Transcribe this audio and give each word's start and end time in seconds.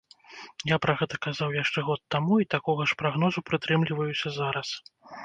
Я 0.69 0.77
пра 0.85 0.93
гэта 1.01 1.19
казаў 1.25 1.53
яшчэ 1.63 1.83
год 1.89 2.01
таму, 2.15 2.39
і 2.45 2.47
такога 2.55 2.87
ж 2.93 2.97
прагнозу 3.03 3.45
прытрымліваюся 3.51 4.33
зараз. 4.39 4.73